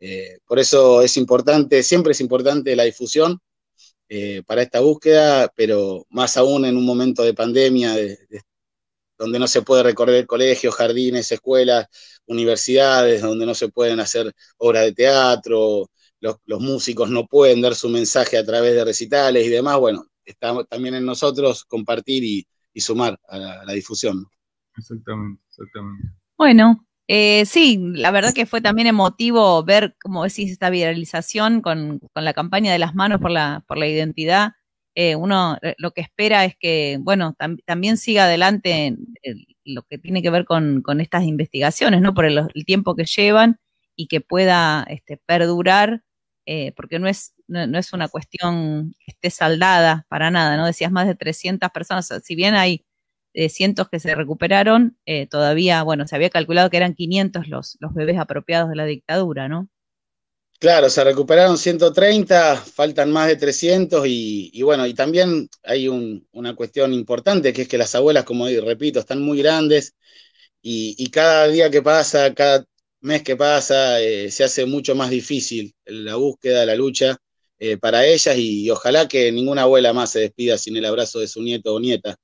Eh, 0.00 0.38
por 0.46 0.58
eso 0.58 1.02
es 1.02 1.16
importante, 1.16 1.82
siempre 1.82 2.12
es 2.12 2.20
importante 2.20 2.76
la 2.76 2.84
difusión 2.84 3.40
eh, 4.08 4.42
para 4.46 4.62
esta 4.62 4.80
búsqueda, 4.80 5.52
pero 5.56 6.06
más 6.10 6.36
aún 6.36 6.64
en 6.64 6.76
un 6.76 6.84
momento 6.84 7.22
de 7.24 7.34
pandemia, 7.34 7.96
donde 9.18 9.38
no 9.38 9.48
se 9.48 9.62
puede 9.62 9.82
recorrer 9.82 10.26
colegios, 10.26 10.74
jardines, 10.74 11.30
escuelas, 11.32 11.86
universidades, 12.26 13.22
donde 13.22 13.46
no 13.46 13.54
se 13.54 13.68
pueden 13.68 14.00
hacer 14.00 14.32
obras 14.58 14.84
de 14.84 14.92
teatro, 14.92 15.90
los, 16.20 16.38
músicos 16.60 17.10
no 17.10 17.26
pueden 17.26 17.60
dar 17.60 17.74
su 17.74 17.88
mensaje 17.88 18.38
a 18.38 18.44
través 18.44 18.74
de 18.74 18.84
recitales 18.84 19.46
y 19.46 19.50
demás, 19.50 19.78
bueno, 19.78 20.04
está 20.24 20.64
también 20.64 20.94
en 20.94 21.04
nosotros 21.04 21.64
compartir 21.64 22.24
y, 22.24 22.46
sumar 22.80 23.18
a 23.28 23.38
la, 23.38 23.60
a 23.60 23.64
la 23.64 23.72
difusión. 23.72 24.24
Exactamente, 24.76 25.42
exactamente. 25.48 26.12
Bueno, 26.36 26.86
eh, 27.08 27.46
sí, 27.46 27.80
la 27.94 28.10
verdad 28.10 28.34
que 28.34 28.44
fue 28.44 28.60
también 28.60 28.86
emotivo 28.86 29.64
ver, 29.64 29.96
como 30.00 30.24
decís, 30.24 30.52
esta 30.52 30.68
viralización 30.68 31.62
con, 31.62 32.00
la 32.14 32.34
campaña 32.34 32.70
de 32.70 32.78
las 32.78 32.94
manos 32.94 33.18
por 33.20 33.30
la, 33.30 33.64
por 33.66 33.78
la 33.78 33.88
identidad. 33.88 34.52
Eh, 34.94 35.14
uno 35.16 35.58
eh, 35.62 35.74
lo 35.78 35.92
que 35.92 36.00
espera 36.00 36.44
es 36.44 36.56
que, 36.56 36.98
bueno, 37.00 37.34
también 37.64 37.96
siga 37.96 38.24
adelante 38.24 38.96
lo 39.64 39.82
que 39.82 39.98
tiene 39.98 40.22
que 40.22 40.30
ver 40.30 40.44
con, 40.44 40.82
estas 41.00 41.24
investigaciones, 41.24 42.00
¿no? 42.00 42.14
Por 42.14 42.24
el, 42.24 42.48
tiempo 42.66 42.96
que 42.96 43.04
llevan 43.04 43.60
y 43.96 44.08
que 44.08 44.20
pueda 44.20 44.84
este, 44.88 45.18
perdurar, 45.18 46.02
porque 46.76 46.98
no 46.98 47.08
es, 47.08 47.34
no, 47.46 47.78
es 47.78 47.92
una 47.92 48.08
cuestión 48.08 48.94
que 49.04 49.12
esté 49.12 49.30
saldada 49.30 50.06
para 50.08 50.30
nada, 50.30 50.56
¿no? 50.56 50.66
Decías 50.66 50.90
más 50.90 51.06
de 51.06 51.14
300 51.14 51.70
personas, 51.70 52.10
si 52.24 52.34
bien 52.34 52.54
hay 52.54 52.86
cientos 53.48 53.88
que 53.88 54.00
se 54.00 54.14
recuperaron, 54.14 54.98
eh, 55.06 55.26
todavía, 55.26 55.82
bueno, 55.82 56.06
se 56.08 56.16
había 56.16 56.30
calculado 56.30 56.70
que 56.70 56.78
eran 56.78 56.94
500 56.94 57.48
los, 57.48 57.76
los 57.80 57.94
bebés 57.94 58.18
apropiados 58.18 58.70
de 58.70 58.76
la 58.76 58.84
dictadura, 58.86 59.48
¿no? 59.48 59.68
Claro, 60.60 60.90
se 60.90 61.04
recuperaron 61.04 61.56
130, 61.56 62.56
faltan 62.56 63.12
más 63.12 63.28
de 63.28 63.36
300 63.36 64.04
y, 64.08 64.60
bueno, 64.62 64.86
y 64.88 64.94
también 64.94 65.48
hay 65.62 65.86
una 65.88 66.56
cuestión 66.56 66.92
importante 66.92 67.52
que 67.52 67.62
es 67.62 67.68
que 67.68 67.78
las 67.78 67.94
abuelas, 67.94 68.24
como 68.24 68.48
repito, 68.48 68.98
están 68.98 69.22
muy 69.22 69.38
grandes 69.38 69.94
y, 70.62 71.08
cada 71.10 71.48
día 71.48 71.70
que 71.70 71.82
pasa, 71.82 72.34
cada 72.34 72.64
mes 73.00 73.22
que 73.22 73.36
pasa, 73.36 74.00
eh, 74.00 74.30
se 74.30 74.44
hace 74.44 74.66
mucho 74.66 74.94
más 74.96 75.10
difícil 75.10 75.74
la 75.86 76.16
búsqueda, 76.16 76.66
la 76.66 76.74
lucha 76.74 77.18
eh, 77.58 77.76
para 77.76 78.06
ellas 78.06 78.36
y, 78.36 78.68
ojalá 78.70 79.08
que 79.08 79.30
ninguna 79.32 79.62
abuela 79.62 79.92
más 79.92 80.10
se 80.12 80.20
despida 80.20 80.58
sin 80.58 80.76
el 80.76 80.84
abrazo 80.86 81.20
de 81.20 81.28
su 81.28 81.42
nieto 81.42 81.74
o 81.74 81.80
nieta 81.80 82.16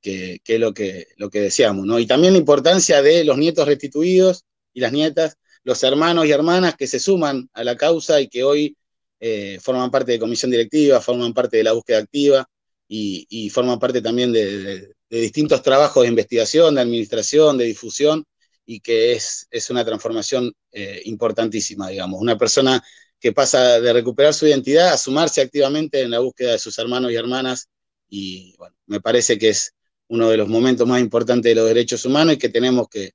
que, 0.00 0.40
es 0.46 0.60
lo 0.60 0.74
que, 0.74 1.08
lo 1.16 1.30
que 1.30 1.40
deseamos, 1.40 1.86
¿no? 1.86 1.98
Y 1.98 2.06
también 2.06 2.34
la 2.34 2.38
importancia 2.38 3.02
de 3.02 3.24
los 3.24 3.38
nietos 3.38 3.66
restituidos 3.66 4.44
y 4.72 4.80
las 4.80 4.92
nietas, 4.92 5.38
los 5.64 5.82
hermanos 5.82 6.26
y 6.26 6.30
hermanas 6.30 6.76
que 6.76 6.86
se 6.86 7.00
suman 7.00 7.48
a 7.54 7.64
la 7.64 7.76
causa 7.76 8.20
y 8.20 8.28
que 8.28 8.44
hoy 8.44 8.76
eh, 9.18 9.58
forman 9.60 9.90
parte 9.90 10.12
de 10.12 10.18
comisión 10.18 10.50
directiva, 10.50 11.00
forman 11.00 11.32
parte 11.32 11.56
de 11.56 11.64
la 11.64 11.72
búsqueda 11.72 11.98
activa 11.98 12.46
y, 12.86 13.50
forman 13.50 13.78
parte 13.78 14.00
también 14.02 14.32
de, 14.32 14.94
distintos 15.08 15.62
trabajos 15.62 16.02
de 16.02 16.08
investigación, 16.10 16.74
de 16.74 16.82
administración, 16.82 17.56
de 17.56 17.64
difusión, 17.64 18.24
y 18.66 18.80
que 18.80 19.12
es, 19.12 19.46
es 19.50 19.70
una 19.70 19.84
transformación 19.84 20.52
eh, 20.72 21.00
importantísima, 21.06 21.88
digamos. 21.88 22.20
Una 22.20 22.36
persona 22.36 22.82
que 23.18 23.32
pasa 23.32 23.80
de 23.80 23.92
recuperar 23.92 24.34
su 24.34 24.46
identidad 24.46 24.92
a 24.92 24.98
sumarse 24.98 25.40
activamente 25.40 26.02
en 26.02 26.10
la 26.10 26.18
búsqueda 26.18 26.52
de 26.52 26.58
sus 26.58 26.78
hermanos 26.78 27.10
y 27.10 27.16
hermanas, 27.16 27.68
y 28.08 28.54
bueno, 28.58 28.76
me 28.86 29.00
parece 29.00 29.38
que 29.38 29.50
es 29.50 29.72
uno 30.08 30.28
de 30.28 30.36
los 30.36 30.48
momentos 30.48 30.86
más 30.86 31.00
importantes 31.00 31.50
de 31.50 31.54
los 31.54 31.66
derechos 31.66 32.04
humanos 32.04 32.34
y 32.34 32.38
que 32.38 32.48
tenemos 32.50 32.88
que, 32.88 33.12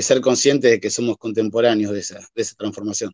ser 0.00 0.20
conscientes 0.20 0.70
de 0.70 0.80
que 0.80 0.88
somos 0.88 1.18
contemporáneos 1.18 1.92
de 1.92 2.00
esa, 2.00 2.20
de 2.34 2.42
esa 2.42 2.54
transformación. 2.54 3.12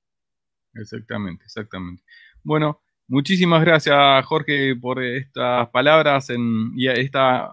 Exactamente, 0.74 1.44
exactamente. 1.44 2.04
Bueno, 2.44 2.80
muchísimas 3.08 3.64
gracias 3.64 3.96
Jorge 4.26 4.76
por 4.76 5.02
estas 5.02 5.68
palabras 5.70 6.30
en, 6.30 6.72
y 6.76 6.86
esta 6.88 7.52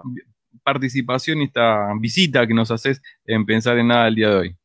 participación 0.63 1.41
y 1.41 1.46
esta 1.46 1.94
visita 2.00 2.46
que 2.46 2.53
nos 2.53 2.70
haces 2.70 3.01
en 3.25 3.46
Pensar 3.46 3.77
en 3.79 3.88
Nada 3.88 4.08
el 4.08 4.15
día 4.15 4.29
de 4.29 4.36
hoy. 4.36 4.55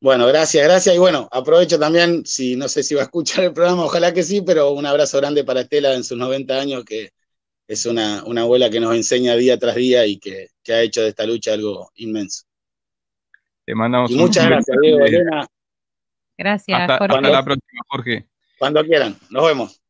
Bueno, 0.00 0.26
gracias, 0.26 0.64
gracias. 0.64 0.96
Y 0.96 0.98
bueno, 0.98 1.28
aprovecho 1.30 1.78
también, 1.78 2.26
si 2.26 2.56
no 2.56 2.68
sé 2.68 2.82
si 2.82 2.94
va 2.94 3.02
a 3.02 3.04
escuchar 3.04 3.44
el 3.44 3.52
programa, 3.52 3.84
ojalá 3.84 4.12
que 4.12 4.24
sí, 4.24 4.42
pero 4.42 4.72
un 4.72 4.84
abrazo 4.84 5.18
grande 5.18 5.44
para 5.44 5.60
Estela 5.60 5.94
en 5.94 6.02
sus 6.02 6.18
90 6.18 6.60
años, 6.60 6.84
que 6.84 7.10
es 7.68 7.86
una, 7.86 8.18
abuela 8.18 8.68
que 8.68 8.80
nos 8.80 8.94
enseña 8.94 9.36
día 9.36 9.58
tras 9.58 9.76
día 9.76 10.04
y 10.06 10.18
que, 10.18 10.48
ha 10.68 10.82
hecho 10.82 11.02
de 11.02 11.08
esta 11.10 11.24
lucha 11.24 11.54
algo 11.54 11.90
inmenso. 11.94 12.44
Te 13.64 13.74
mandamos 13.74 14.10
y 14.10 14.16
muchas 14.16 14.46
gracias, 14.46 14.76
Diego, 14.80 15.04
Elena. 15.04 15.46
Gracias, 16.36 16.80
hasta, 16.80 16.98
Jorge. 16.98 17.16
Hasta 17.16 17.30
la 17.30 17.44
próxima, 17.44 17.80
Jorge. 17.88 18.26
Cuando 18.58 18.84
quieran, 18.84 19.16
nos 19.30 19.46
vemos. 19.46 19.82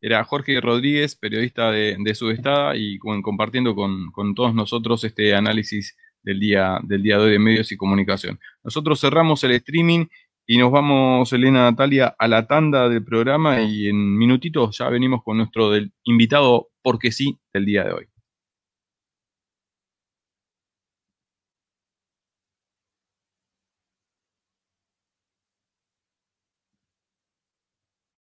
Era 0.00 0.22
Jorge 0.24 0.60
Rodríguez, 0.60 1.16
periodista 1.16 1.70
de, 1.70 1.96
de 1.98 2.14
Subestada 2.14 2.76
y 2.76 2.98
compartiendo 2.98 3.74
con, 3.74 4.12
todos 4.34 4.54
nosotros 4.54 5.02
este 5.04 5.34
análisis 5.34 5.96
del 6.22 6.38
día, 6.38 6.78
del 6.82 7.02
día 7.02 7.18
de 7.18 7.24
hoy 7.24 7.32
de 7.32 7.38
medios 7.38 7.72
y 7.72 7.76
comunicación. 7.76 8.38
Nosotros 8.62 9.00
cerramos 9.00 9.42
el 9.44 9.52
streaming 9.52 10.06
y 10.46 10.58
nos 10.58 10.70
vamos, 10.70 11.32
Elena 11.32 11.70
Natalia, 11.70 12.14
a 12.16 12.28
la 12.28 12.46
tanda 12.46 12.88
del 12.88 13.04
programa 13.04 13.62
y 13.62 13.88
en 13.88 14.16
minutitos 14.16 14.78
ya 14.78 14.88
venimos 14.88 15.24
con 15.24 15.38
nuestro 15.38 15.70
del 15.70 15.92
invitado 16.04 16.68
porque 16.82 17.10
sí 17.10 17.38
del 17.52 17.64
día 17.64 17.84
de 17.84 17.92
hoy. 17.92 18.06